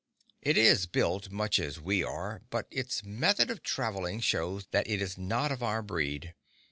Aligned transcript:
It 0.41 0.57
is 0.57 0.87
built 0.87 1.29
much 1.29 1.59
as 1.59 1.79
we 1.79 2.03
are, 2.03 2.41
but 2.49 2.65
its 2.71 3.05
method 3.05 3.51
of 3.51 3.61
travelling 3.61 4.19
shows 4.19 4.65
that 4.71 4.87
it 4.89 4.99
is 4.99 5.15
not 5.15 5.51
of 5.51 5.61
our 5.61 5.83
breed. 5.83 6.33